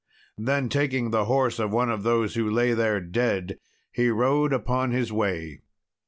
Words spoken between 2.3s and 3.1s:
that lay there